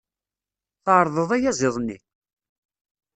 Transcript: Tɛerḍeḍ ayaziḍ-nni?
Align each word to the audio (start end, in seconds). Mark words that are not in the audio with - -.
Tɛerḍeḍ 0.83 1.29
ayaziḍ-nni? 1.35 1.97